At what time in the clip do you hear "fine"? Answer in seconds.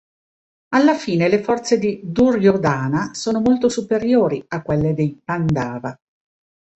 0.95-1.29